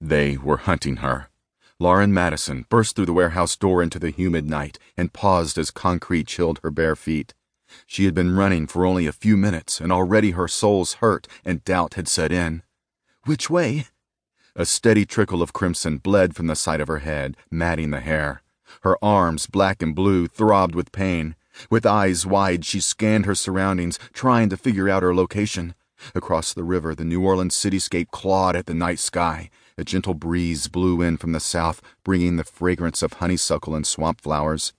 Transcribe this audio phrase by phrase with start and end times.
[0.00, 1.30] They were hunting her.
[1.78, 6.26] Lauren Madison burst through the warehouse door into the humid night and paused as concrete
[6.26, 7.34] chilled her bare feet.
[7.86, 11.64] She had been running for only a few minutes, and already her soles hurt and
[11.64, 12.62] doubt had set in.
[13.24, 13.86] Which way?
[14.54, 18.42] A steady trickle of crimson bled from the side of her head, matting the hair.
[18.82, 21.34] Her arms, black and blue, throbbed with pain.
[21.70, 25.74] With eyes wide, she scanned her surroundings, trying to figure out her location.
[26.14, 29.50] Across the river, the New Orleans cityscape clawed at the night sky.
[29.78, 34.22] A gentle breeze blew in from the south, bringing the fragrance of honeysuckle and swamp
[34.22, 34.72] flowers.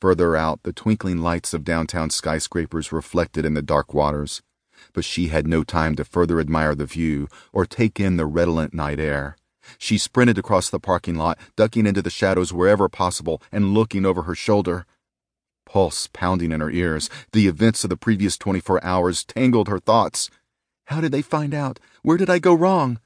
[0.00, 4.42] Further out, the twinkling lights of downtown skyscrapers reflected in the dark waters.
[4.92, 8.72] But she had no time to further admire the view or take in the redolent
[8.72, 9.36] night air.
[9.78, 14.22] She sprinted across the parking lot, ducking into the shadows wherever possible and looking over
[14.22, 14.86] her shoulder.
[15.64, 20.30] Pulse pounding in her ears, the events of the previous 24 hours tangled her thoughts.
[20.84, 21.80] How did they find out?
[22.02, 23.00] Where did I go wrong?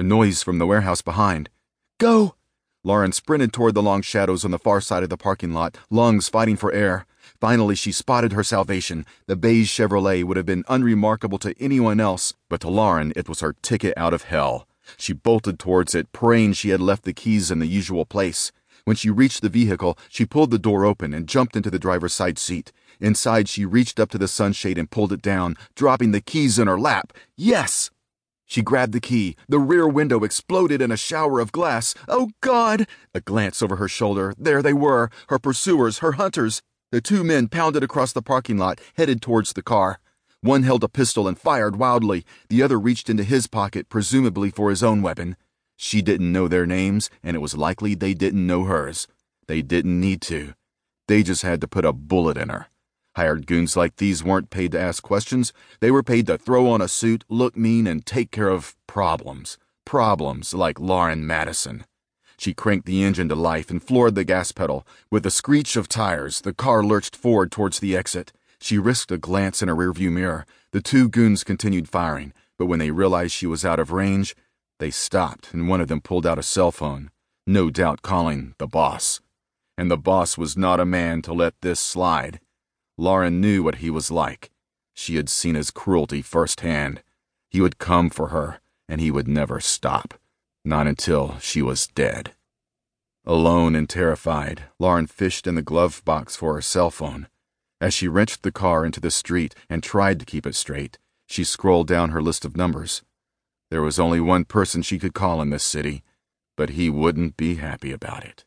[0.00, 1.50] A noise from the warehouse behind.
[1.98, 2.34] Go!
[2.82, 6.26] Lauren sprinted toward the long shadows on the far side of the parking lot, lungs
[6.26, 7.04] fighting for air.
[7.38, 9.04] Finally, she spotted her salvation.
[9.26, 13.40] The beige Chevrolet would have been unremarkable to anyone else, but to Lauren, it was
[13.40, 14.66] her ticket out of hell.
[14.96, 18.52] She bolted towards it, praying she had left the keys in the usual place.
[18.86, 22.14] When she reached the vehicle, she pulled the door open and jumped into the driver's
[22.14, 22.72] side seat.
[23.00, 26.68] Inside, she reached up to the sunshade and pulled it down, dropping the keys in
[26.68, 27.12] her lap.
[27.36, 27.90] Yes!
[28.50, 29.36] She grabbed the key.
[29.48, 31.94] The rear window exploded in a shower of glass.
[32.08, 32.88] Oh, God!
[33.14, 34.34] A glance over her shoulder.
[34.36, 36.60] There they were, her pursuers, her hunters.
[36.90, 40.00] The two men pounded across the parking lot, headed towards the car.
[40.40, 42.24] One held a pistol and fired wildly.
[42.48, 45.36] The other reached into his pocket, presumably for his own weapon.
[45.76, 49.06] She didn't know their names, and it was likely they didn't know hers.
[49.46, 50.54] They didn't need to.
[51.06, 52.66] They just had to put a bullet in her.
[53.16, 55.52] Hired goons like these weren't paid to ask questions.
[55.80, 59.58] They were paid to throw on a suit, look mean, and take care of problems.
[59.84, 61.84] Problems like Lauren Madison.
[62.38, 64.86] She cranked the engine to life and floored the gas pedal.
[65.10, 68.32] With a screech of tires, the car lurched forward towards the exit.
[68.60, 70.46] She risked a glance in her rearview mirror.
[70.72, 74.36] The two goons continued firing, but when they realized she was out of range,
[74.78, 77.10] they stopped and one of them pulled out a cell phone,
[77.46, 79.20] no doubt calling the boss.
[79.76, 82.40] And the boss was not a man to let this slide.
[83.00, 84.50] Lauren knew what he was like.
[84.92, 87.02] She had seen his cruelty firsthand.
[87.48, 90.20] He would come for her, and he would never stop.
[90.66, 92.34] Not until she was dead.
[93.24, 97.28] Alone and terrified, Lauren fished in the glove box for her cell phone.
[97.80, 101.42] As she wrenched the car into the street and tried to keep it straight, she
[101.42, 103.00] scrolled down her list of numbers.
[103.70, 106.02] There was only one person she could call in this city,
[106.54, 108.44] but he wouldn't be happy about it.